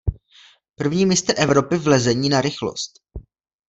[0.75, 2.91] První mistr Evropy v lezení na rychlost.